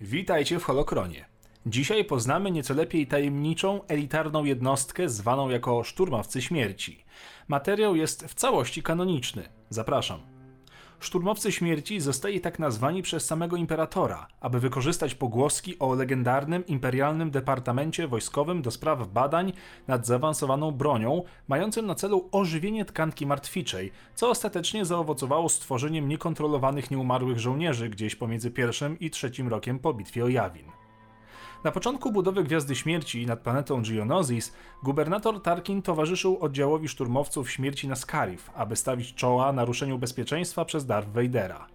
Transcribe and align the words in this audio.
Witajcie 0.00 0.58
w 0.58 0.64
Holokronie. 0.64 1.24
Dzisiaj 1.66 2.04
poznamy 2.04 2.50
nieco 2.50 2.74
lepiej 2.74 3.06
tajemniczą, 3.06 3.86
elitarną 3.88 4.44
jednostkę 4.44 5.08
zwaną 5.08 5.48
jako 5.48 5.84
Szturmowcy 5.84 6.42
Śmierci. 6.42 7.04
Materiał 7.48 7.96
jest 7.96 8.24
w 8.24 8.34
całości 8.34 8.82
kanoniczny. 8.82 9.48
Zapraszam. 9.70 10.39
Szturmowcy 11.00 11.52
Śmierci 11.52 12.00
zostali 12.00 12.40
tak 12.40 12.58
nazwani 12.58 13.02
przez 13.02 13.24
samego 13.26 13.56
imperatora, 13.56 14.26
aby 14.40 14.60
wykorzystać 14.60 15.14
pogłoski 15.14 15.78
o 15.78 15.94
legendarnym 15.94 16.66
imperialnym 16.66 17.30
departamencie 17.30 18.08
wojskowym 18.08 18.62
do 18.62 18.70
spraw 18.70 19.08
badań 19.08 19.52
nad 19.88 20.06
zaawansowaną 20.06 20.70
bronią, 20.70 21.22
mającym 21.48 21.86
na 21.86 21.94
celu 21.94 22.28
ożywienie 22.32 22.84
tkanki 22.84 23.26
martwiczej, 23.26 23.92
co 24.14 24.30
ostatecznie 24.30 24.84
zaowocowało 24.84 25.48
stworzeniem 25.48 26.08
niekontrolowanych 26.08 26.90
nieumarłych 26.90 27.38
żołnierzy 27.38 27.88
gdzieś 27.88 28.16
pomiędzy 28.16 28.50
pierwszym 28.50 28.98
i 28.98 29.10
trzecim 29.10 29.48
rokiem 29.48 29.78
po 29.78 29.94
bitwie 29.94 30.24
o 30.24 30.28
Jawin. 30.28 30.79
Na 31.64 31.72
początku 31.72 32.12
budowy 32.12 32.44
Gwiazdy 32.44 32.76
Śmierci 32.76 33.26
nad 33.26 33.40
planetą 33.40 33.82
Geonosis, 33.82 34.52
gubernator 34.82 35.42
Tarkin 35.42 35.82
towarzyszył 35.82 36.38
oddziałowi 36.40 36.88
szturmowców 36.88 37.50
śmierci 37.50 37.88
na 37.88 37.96
Scarif, 37.96 38.50
aby 38.54 38.76
stawić 38.76 39.14
czoła 39.14 39.52
naruszeniu 39.52 39.98
bezpieczeństwa 39.98 40.64
przez 40.64 40.86
Darth 40.86 41.08
Vadera. 41.12 41.66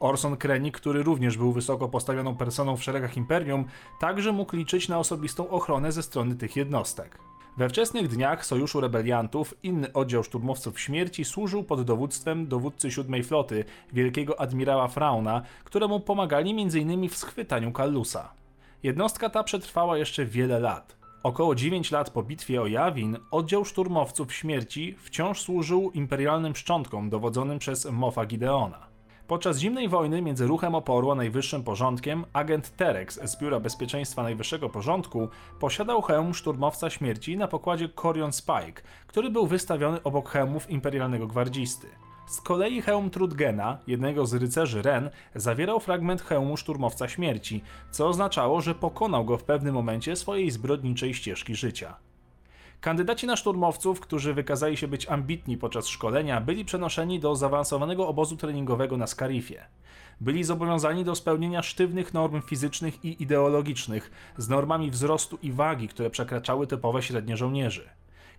Orson 0.00 0.36
Krennic, 0.36 0.74
który 0.74 1.02
również 1.02 1.36
był 1.36 1.52
wysoko 1.52 1.88
postawioną 1.88 2.36
personą 2.36 2.76
w 2.76 2.82
szeregach 2.82 3.16
Imperium, 3.16 3.64
także 4.00 4.32
mógł 4.32 4.56
liczyć 4.56 4.88
na 4.88 4.98
osobistą 4.98 5.48
ochronę 5.48 5.92
ze 5.92 6.02
strony 6.02 6.34
tych 6.34 6.56
jednostek. 6.56 7.18
We 7.56 7.68
wczesnych 7.68 8.08
dniach 8.08 8.46
Sojuszu 8.46 8.80
Rebeliantów 8.80 9.54
inny 9.62 9.92
oddział 9.92 10.24
szturmowców 10.24 10.80
śmierci 10.80 11.24
służył 11.24 11.64
pod 11.64 11.82
dowództwem 11.82 12.46
dowódcy 12.46 12.90
siódmej 12.90 13.24
floty, 13.24 13.64
wielkiego 13.92 14.40
admirała 14.40 14.88
Frauna, 14.88 15.42
któremu 15.64 16.00
pomagali 16.00 16.50
m.in. 16.50 17.08
w 17.08 17.16
schwytaniu 17.16 17.72
Kallusa. 17.72 18.43
Jednostka 18.84 19.30
ta 19.30 19.42
przetrwała 19.44 19.98
jeszcze 19.98 20.26
wiele 20.26 20.60
lat. 20.60 20.96
Około 21.22 21.54
9 21.54 21.90
lat 21.90 22.10
po 22.10 22.22
bitwie 22.22 22.62
o 22.62 22.66
Jawin 22.66 23.16
oddział 23.30 23.64
szturmowców 23.64 24.32
śmierci 24.32 24.96
wciąż 24.98 25.40
służył 25.40 25.90
imperialnym 25.90 26.56
szczątkom 26.56 27.10
dowodzonym 27.10 27.58
przez 27.58 27.84
Moffa 27.84 28.26
Gideona. 28.26 28.86
Podczas 29.26 29.58
zimnej 29.58 29.88
wojny 29.88 30.22
między 30.22 30.46
ruchem 30.46 30.74
oporu 30.74 31.10
a 31.10 31.14
najwyższym 31.14 31.62
porządkiem, 31.62 32.24
agent 32.32 32.76
Terex 32.76 33.20
z 33.24 33.40
Biura 33.40 33.60
Bezpieczeństwa 33.60 34.22
Najwyższego 34.22 34.68
Porządku 34.68 35.28
posiadał 35.60 36.02
hełm 36.02 36.34
szturmowca 36.34 36.90
śmierci 36.90 37.36
na 37.36 37.48
pokładzie 37.48 37.88
Corion 37.88 38.32
Spike, 38.32 38.82
który 39.06 39.30
był 39.30 39.46
wystawiony 39.46 40.02
obok 40.02 40.28
hełmów 40.28 40.70
imperialnego 40.70 41.26
gwardzisty. 41.26 41.86
Z 42.26 42.40
kolei 42.40 42.82
hełm 42.82 43.10
Trudgena, 43.10 43.78
jednego 43.86 44.26
z 44.26 44.34
rycerzy 44.34 44.82
Ren, 44.82 45.10
zawierał 45.34 45.80
fragment 45.80 46.22
hełmu 46.22 46.56
szturmowca 46.56 47.08
śmierci, 47.08 47.62
co 47.90 48.08
oznaczało, 48.08 48.60
że 48.60 48.74
pokonał 48.74 49.24
go 49.24 49.38
w 49.38 49.44
pewnym 49.44 49.74
momencie 49.74 50.16
swojej 50.16 50.50
zbrodniczej 50.50 51.14
ścieżki 51.14 51.54
życia. 51.54 51.96
Kandydaci 52.80 53.26
na 53.26 53.36
szturmowców, 53.36 54.00
którzy 54.00 54.34
wykazali 54.34 54.76
się 54.76 54.88
być 54.88 55.08
ambitni 55.08 55.56
podczas 55.56 55.86
szkolenia, 55.86 56.40
byli 56.40 56.64
przenoszeni 56.64 57.20
do 57.20 57.36
zaawansowanego 57.36 58.08
obozu 58.08 58.36
treningowego 58.36 58.96
na 58.96 59.06
Scarifie. 59.06 59.66
Byli 60.20 60.44
zobowiązani 60.44 61.04
do 61.04 61.14
spełnienia 61.14 61.62
sztywnych 61.62 62.14
norm 62.14 62.42
fizycznych 62.42 63.04
i 63.04 63.22
ideologicznych, 63.22 64.10
z 64.36 64.48
normami 64.48 64.90
wzrostu 64.90 65.38
i 65.42 65.52
wagi, 65.52 65.88
które 65.88 66.10
przekraczały 66.10 66.66
typowe 66.66 67.02
średnie 67.02 67.36
żołnierzy. 67.36 67.88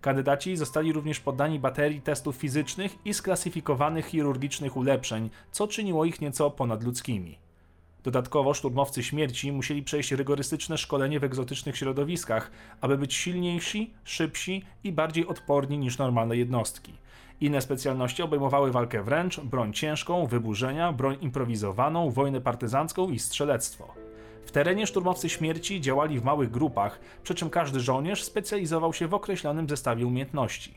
Kandydaci 0.00 0.56
zostali 0.56 0.92
również 0.92 1.20
poddani 1.20 1.58
baterii 1.58 2.00
testów 2.00 2.36
fizycznych 2.36 2.96
i 3.04 3.14
sklasyfikowanych 3.14 4.06
chirurgicznych 4.06 4.76
ulepszeń, 4.76 5.30
co 5.52 5.68
czyniło 5.68 6.04
ich 6.04 6.20
nieco 6.20 6.50
ponadludzkimi. 6.50 7.38
Dodatkowo 8.04 8.54
szturmowcy 8.54 9.02
śmierci 9.02 9.52
musieli 9.52 9.82
przejść 9.82 10.12
rygorystyczne 10.12 10.78
szkolenie 10.78 11.20
w 11.20 11.24
egzotycznych 11.24 11.76
środowiskach, 11.76 12.50
aby 12.80 12.98
być 12.98 13.14
silniejsi, 13.14 13.94
szybsi 14.04 14.62
i 14.84 14.92
bardziej 14.92 15.26
odporni 15.26 15.78
niż 15.78 15.98
normalne 15.98 16.36
jednostki. 16.36 16.92
Inne 17.40 17.60
specjalności 17.60 18.22
obejmowały 18.22 18.72
walkę 18.72 19.02
wręcz, 19.02 19.40
broń 19.40 19.72
ciężką, 19.72 20.26
wyburzenia, 20.26 20.92
broń 20.92 21.16
improwizowaną, 21.20 22.10
wojnę 22.10 22.40
partyzancką 22.40 23.10
i 23.10 23.18
strzelectwo. 23.18 24.03
W 24.46 24.50
terenie 24.50 24.86
szturmowcy 24.86 25.28
śmierci 25.28 25.80
działali 25.80 26.20
w 26.20 26.24
małych 26.24 26.50
grupach, 26.50 27.00
przy 27.22 27.34
czym 27.34 27.50
każdy 27.50 27.80
żołnierz 27.80 28.24
specjalizował 28.24 28.92
się 28.92 29.08
w 29.08 29.14
określonym 29.14 29.68
zestawie 29.68 30.06
umiejętności. 30.06 30.74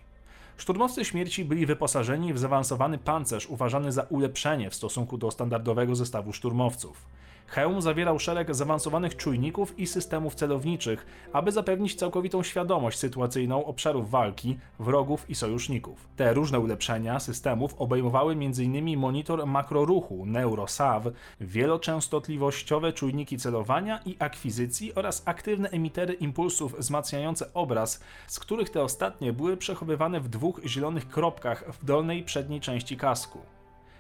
Szturmowcy 0.58 1.06
śmierci 1.06 1.46
byli 1.46 1.66
wyposażeni 1.66 2.34
w 2.34 2.40
zaawansowany 2.40 2.98
pancerz 2.98 3.48
uważany 3.48 3.92
za 3.92 4.04
ulepszenie 4.04 4.70
w 4.70 4.76
stosunku 4.76 5.18
do 5.18 5.32
standardowego 5.32 5.96
zestawu 5.96 6.34
szturmowców. 6.34 7.06
Hełm 7.48 7.82
zawierał 7.82 8.20
szereg 8.20 8.56
zaawansowanych 8.56 9.16
czujników 9.18 9.80
i 9.80 9.88
systemów 9.88 10.36
celowniczych, 10.36 11.06
aby 11.34 11.52
zapewnić 11.52 11.96
całkowitą 11.96 12.44
świadomość 12.44 13.00
sytuacyjną 13.00 13.66
obszarów 13.66 14.10
walki, 14.10 14.58
wrogów 14.80 15.30
i 15.30 15.36
sojuszników. 15.36 16.08
Te 16.16 16.34
różne 16.34 16.60
ulepszenia 16.60 17.20
systemów 17.20 17.76
obejmowały 17.78 18.34
m.in. 18.34 18.98
monitor 19.00 19.48
makroruchu 19.48 20.26
NeuroSav, 20.26 21.04
wieloczęstotliwościowe 21.42 22.94
czujniki 22.94 23.38
celowania 23.38 24.00
i 24.06 24.16
akwizycji 24.20 24.96
oraz 24.96 25.24
aktywne 25.26 25.70
emitery 25.70 26.14
impulsów 26.14 26.76
wzmacniające 26.80 27.54
obraz, 27.54 28.04
z 28.28 28.40
których 28.40 28.70
te 28.70 28.84
ostatnie 28.84 29.34
były 29.34 29.58
przechowywane 29.58 30.20
w 30.20 30.30
dwóch 30.30 30.62
zielonych 30.66 31.08
kropkach 31.08 31.64
w 31.74 31.86
dolnej 31.86 32.24
przedniej 32.24 32.60
części 32.62 32.98
kasku. 32.98 33.57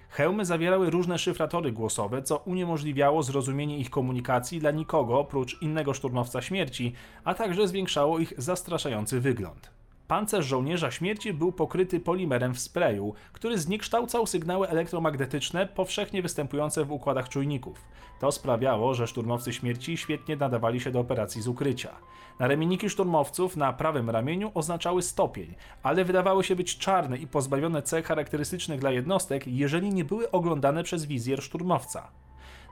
Hełmy 0.09 0.45
zawierały 0.45 0.89
różne 0.89 1.19
szyfratory 1.19 1.71
głosowe, 1.71 2.23
co 2.23 2.37
uniemożliwiało 2.37 3.23
zrozumienie 3.23 3.79
ich 3.79 3.89
komunikacji 3.89 4.59
dla 4.59 4.71
nikogo 4.71 5.19
oprócz 5.19 5.61
innego 5.61 5.93
szturmowca 5.93 6.41
śmierci, 6.41 6.93
a 7.23 7.33
także 7.33 7.67
zwiększało 7.67 8.19
ich 8.19 8.33
zastraszający 8.37 9.19
wygląd. 9.19 9.76
Pancerz 10.07 10.45
żołnierza 10.45 10.91
śmierci 10.91 11.33
był 11.33 11.51
pokryty 11.51 11.99
polimerem 11.99 12.53
w 12.53 12.59
sprayu, 12.59 13.13
który 13.33 13.57
zniekształcał 13.57 14.27
sygnały 14.27 14.69
elektromagnetyczne 14.69 15.67
powszechnie 15.67 16.21
występujące 16.21 16.85
w 16.85 16.91
układach 16.91 17.29
czujników. 17.29 17.81
To 18.19 18.31
sprawiało, 18.31 18.93
że 18.93 19.07
szturmowcy 19.07 19.53
śmierci 19.53 19.97
świetnie 19.97 20.35
nadawali 20.35 20.79
się 20.79 20.91
do 20.91 20.99
operacji 20.99 21.41
z 21.41 21.47
ukrycia. 21.47 21.95
Naramienniki 22.39 22.89
szturmowców 22.89 23.57
na 23.57 23.73
prawym 23.73 24.09
ramieniu 24.09 24.51
oznaczały 24.53 25.01
stopień, 25.01 25.55
ale 25.83 26.05
wydawały 26.05 26.43
się 26.43 26.55
być 26.55 26.77
czarne 26.77 27.17
i 27.17 27.27
pozbawione 27.27 27.81
cech 27.81 28.05
charakterystycznych 28.05 28.79
dla 28.79 28.91
jednostek, 28.91 29.47
jeżeli 29.47 29.93
nie 29.93 30.05
były 30.05 30.31
oglądane 30.31 30.83
przez 30.83 31.05
wizjer 31.05 31.43
szturmowca. 31.43 32.11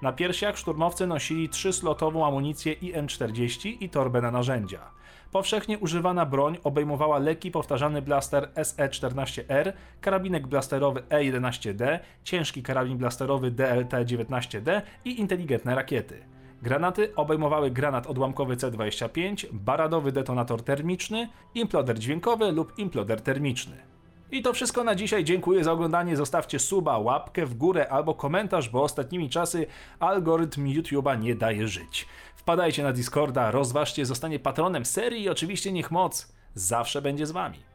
Na 0.02 0.14
piersiach 0.14 0.58
szturmowcy 0.58 1.08
nosili 1.08 1.50
trzyslotową 1.50 2.28
amunicję 2.28 2.74
IN-40 2.74 3.78
i 3.80 3.90
torbę 3.90 4.22
na 4.22 4.32
narzędzia. 4.32 4.92
Powszechnie 5.32 5.80
używana 5.80 6.26
broń 6.26 6.58
obejmowała 6.64 7.18
lekki 7.18 7.52
powtarzany 7.52 8.02
blaster 8.02 8.50
SE-14R, 8.56 9.74
karabinek 10.02 10.48
blasterowy 10.48 11.04
E-11D, 11.10 12.00
ciężki 12.24 12.64
karabin 12.64 12.98
blasterowy 12.98 13.52
DLT-19D 13.52 14.82
i 15.06 15.20
inteligentne 15.20 15.76
rakiety. 15.76 16.24
Granaty 16.62 17.16
obejmowały 17.16 17.72
granat 17.72 18.08
odłamkowy 18.08 18.58
C-25, 18.58 19.46
baradowy 19.52 20.12
detonator 20.12 20.64
termiczny, 20.64 21.30
imploder 21.56 22.00
dźwiękowy 22.00 22.52
lub 22.52 22.80
imploder 22.80 23.22
termiczny. 23.22 23.95
I 24.32 24.42
to 24.42 24.54
wszystko 24.54 24.84
na 24.84 24.96
dzisiaj. 24.96 25.24
Dziękuję 25.24 25.64
za 25.64 25.72
oglądanie. 25.72 26.18
Zostawcie 26.18 26.60
suba, 26.60 26.98
łapkę 26.98 27.46
w 27.46 27.54
górę 27.54 27.90
albo 27.90 28.14
komentarz, 28.14 28.70
bo 28.70 28.84
ostatnimi 28.84 29.30
czasy 29.30 29.68
algorytm 30.00 30.66
YouTube'a 30.66 31.20
nie 31.20 31.36
daje 31.36 31.68
żyć. 31.68 32.08
Wpadajcie 32.36 32.84
na 32.84 32.94
Discorda, 32.94 33.52
rozważcie 33.52 34.06
zostanie 34.06 34.40
patronem 34.40 34.86
serii 34.86 35.24
i 35.24 35.30
oczywiście 35.30 35.72
niech 35.72 35.92
moc 35.92 36.34
zawsze 36.54 37.02
będzie 37.02 37.26
z 37.26 37.32
wami. 37.32 37.75